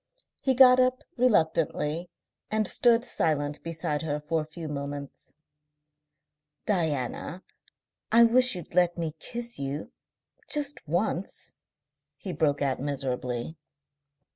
[0.41, 2.09] He got up reluctantly
[2.49, 5.31] and stood silent beside her for a few moments.
[6.65, 7.43] "Diana,
[8.11, 9.91] I wish you'd let me kiss you,
[10.49, 11.53] just once,"
[12.17, 13.57] he broke out miserably.